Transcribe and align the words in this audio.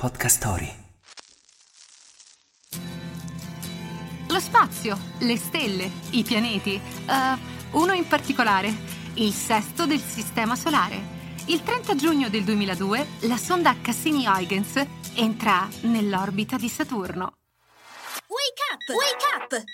Podcast 0.00 0.36
Story. 0.38 0.74
Lo 4.28 4.40
spazio, 4.40 4.98
le 5.18 5.36
stelle, 5.36 5.90
i 6.12 6.22
pianeti, 6.22 6.80
uh, 7.06 7.78
uno 7.78 7.92
in 7.92 8.08
particolare, 8.08 8.74
il 9.16 9.30
sesto 9.34 9.84
del 9.84 10.00
Sistema 10.00 10.56
Solare. 10.56 10.98
Il 11.48 11.62
30 11.62 11.96
giugno 11.96 12.30
del 12.30 12.44
2002 12.44 13.06
la 13.28 13.36
sonda 13.36 13.76
Cassini-Huygens 13.78 14.82
entra 15.16 15.68
nell'orbita 15.82 16.56
di 16.56 16.70
Saturno. 16.70 17.34
Wake 18.26 18.62
up! 18.72 18.96
Wake 18.96 19.58
up! 19.58 19.64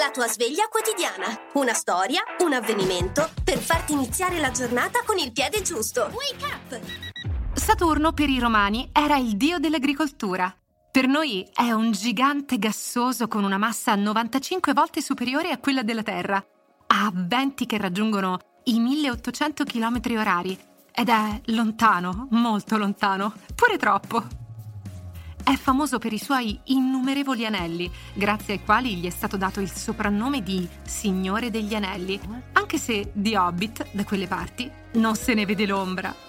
La 0.00 0.10
tua 0.10 0.26
sveglia 0.26 0.66
quotidiana. 0.66 1.26
Una 1.52 1.72
storia, 1.72 2.20
un 2.40 2.52
avvenimento 2.52 3.30
per 3.44 3.58
farti 3.58 3.92
iniziare 3.92 4.40
la 4.40 4.50
giornata 4.50 5.04
con 5.04 5.18
il 5.18 5.30
piede 5.30 5.62
giusto. 5.62 6.10
Wake 6.12 6.44
up! 6.44 6.95
Saturno 7.66 8.12
per 8.12 8.30
i 8.30 8.38
romani 8.38 8.90
era 8.92 9.16
il 9.16 9.36
dio 9.36 9.58
dell'agricoltura. 9.58 10.54
Per 10.88 11.08
noi 11.08 11.44
è 11.52 11.72
un 11.72 11.90
gigante 11.90 12.60
gassoso 12.60 13.26
con 13.26 13.42
una 13.42 13.58
massa 13.58 13.96
95 13.96 14.72
volte 14.72 15.02
superiore 15.02 15.50
a 15.50 15.58
quella 15.58 15.82
della 15.82 16.04
Terra. 16.04 16.36
Ha 16.86 17.10
venti 17.12 17.66
che 17.66 17.76
raggiungono 17.76 18.38
i 18.66 18.78
1800 18.78 19.64
km 19.64 20.00
orari 20.16 20.56
ed 20.92 21.08
è 21.08 21.40
lontano, 21.46 22.28
molto 22.30 22.76
lontano, 22.76 23.32
pure 23.56 23.76
troppo. 23.78 24.22
È 25.42 25.56
famoso 25.56 25.98
per 25.98 26.12
i 26.12 26.18
suoi 26.18 26.56
innumerevoli 26.66 27.46
anelli, 27.46 27.90
grazie 28.14 28.54
ai 28.54 28.64
quali 28.64 28.94
gli 28.94 29.06
è 29.06 29.10
stato 29.10 29.36
dato 29.36 29.60
il 29.60 29.72
soprannome 29.72 30.40
di 30.40 30.68
Signore 30.84 31.50
degli 31.50 31.74
Anelli, 31.74 32.20
anche 32.52 32.78
se 32.78 33.10
di 33.12 33.34
Hobbit, 33.34 33.88
da 33.90 34.04
quelle 34.04 34.28
parti, 34.28 34.70
non 34.92 35.16
se 35.16 35.34
ne 35.34 35.44
vede 35.44 35.66
l'ombra. 35.66 36.25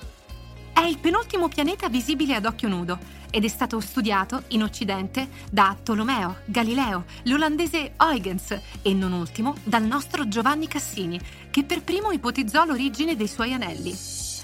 È 0.77 0.81
il 0.81 0.99
penultimo 0.99 1.47
pianeta 1.47 1.89
visibile 1.89 2.35
ad 2.35 2.45
occhio 2.45 2.69
nudo 2.69 2.99
ed 3.31 3.43
è 3.43 3.47
stato 3.47 3.79
studiato 3.79 4.43
in 4.49 4.61
Occidente 4.61 5.27
da 5.49 5.75
Tolomeo, 5.81 6.41
Galileo, 6.45 7.05
l'olandese 7.23 7.95
Huygens 7.97 8.55
e 8.83 8.93
non 8.93 9.11
ultimo 9.11 9.55
dal 9.63 9.81
nostro 9.81 10.27
Giovanni 10.27 10.67
Cassini, 10.67 11.19
che 11.49 11.63
per 11.63 11.81
primo 11.81 12.11
ipotizzò 12.11 12.63
l'origine 12.63 13.15
dei 13.15 13.27
suoi 13.27 13.53
anelli. 13.53 13.89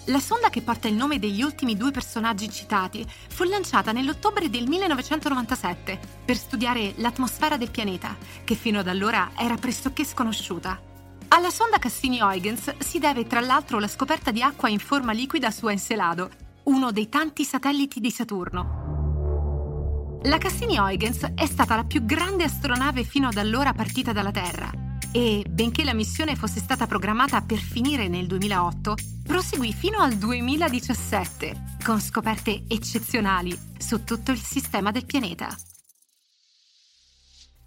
La 0.05 0.19
sonda 0.19 0.49
che 0.49 0.63
porta 0.63 0.87
il 0.87 0.95
nome 0.95 1.19
degli 1.19 1.43
ultimi 1.43 1.77
due 1.77 1.91
personaggi 1.91 2.49
citati 2.49 3.05
fu 3.29 3.43
lanciata 3.43 3.91
nell'ottobre 3.91 4.49
del 4.49 4.67
1997 4.67 5.99
per 6.25 6.35
studiare 6.35 6.93
l'atmosfera 6.95 7.57
del 7.57 7.69
pianeta, 7.69 8.17
che 8.43 8.55
fino 8.55 8.79
ad 8.79 8.87
allora 8.87 9.29
era 9.37 9.55
pressoché 9.55 10.03
sconosciuta. 10.03 10.92
Alla 11.33 11.49
sonda 11.49 11.79
Cassini-Huygens 11.79 12.77
si 12.77 12.99
deve 12.99 13.25
tra 13.25 13.39
l'altro 13.39 13.79
la 13.79 13.87
scoperta 13.87 14.29
di 14.29 14.43
acqua 14.43 14.69
in 14.69 14.77
forma 14.77 15.13
liquida 15.13 15.49
su 15.49 15.67
Encelado, 15.67 16.29
uno 16.65 16.91
dei 16.91 17.09
tanti 17.09 17.43
satelliti 17.43 17.99
di 17.99 18.11
Saturno. 18.11 20.19
La 20.25 20.37
Cassini-Huygens 20.37 21.31
è 21.33 21.47
stata 21.47 21.75
la 21.75 21.85
più 21.85 22.05
grande 22.05 22.43
astronave 22.43 23.03
fino 23.03 23.29
ad 23.29 23.37
allora 23.37 23.73
partita 23.73 24.13
dalla 24.13 24.29
Terra 24.29 24.69
e, 25.11 25.43
benché 25.49 25.83
la 25.83 25.95
missione 25.95 26.35
fosse 26.35 26.59
stata 26.59 26.85
programmata 26.85 27.41
per 27.41 27.57
finire 27.57 28.07
nel 28.07 28.27
2008, 28.27 28.93
proseguì 29.23 29.73
fino 29.73 30.01
al 30.01 30.13
2017, 30.13 31.77
con 31.83 31.99
scoperte 31.99 32.65
eccezionali 32.67 33.57
su 33.79 34.03
tutto 34.03 34.29
il 34.29 34.39
sistema 34.39 34.91
del 34.91 35.07
pianeta. 35.07 35.47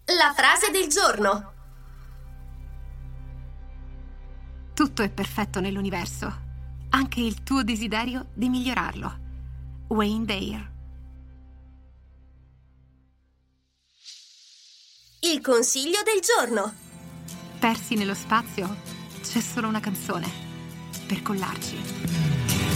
La 0.05 0.33
frase 0.37 0.71
del 0.71 0.87
giorno. 0.87 1.55
Tutto 4.77 5.01
è 5.01 5.09
perfetto 5.09 5.59
nell'universo, 5.59 6.31
anche 6.91 7.21
il 7.21 7.43
tuo 7.43 7.63
desiderio 7.63 8.27
di 8.35 8.51
migliorarlo. 8.51 9.19
Wayne 9.89 10.27
Dyer. 10.27 10.73
Il 15.21 15.41
consiglio 15.41 16.01
del 16.05 16.21
giorno. 16.21 16.75
Persi 17.59 17.95
nello 17.95 18.13
spazio, 18.13 18.77
c'è 19.23 19.41
solo 19.41 19.67
una 19.67 19.81
canzone 19.81 20.29
per 21.07 21.23
collarci. 21.23 22.76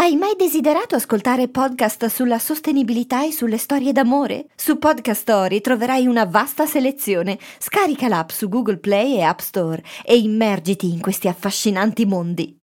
Hai 0.00 0.14
mai 0.14 0.36
desiderato 0.36 0.94
ascoltare 0.94 1.48
podcast 1.48 2.06
sulla 2.06 2.38
sostenibilità 2.38 3.26
e 3.26 3.32
sulle 3.32 3.58
storie 3.58 3.90
d'amore? 3.90 4.46
Su 4.54 4.78
Podcast 4.78 5.22
Story 5.22 5.60
troverai 5.60 6.06
una 6.06 6.24
vasta 6.24 6.66
selezione. 6.66 7.36
Scarica 7.58 8.06
l'app 8.06 8.30
su 8.30 8.48
Google 8.48 8.78
Play 8.78 9.16
e 9.16 9.22
App 9.22 9.40
Store 9.40 9.82
e 10.04 10.16
immergiti 10.16 10.88
in 10.92 11.00
questi 11.00 11.26
affascinanti 11.26 12.06
mondi. 12.06 12.57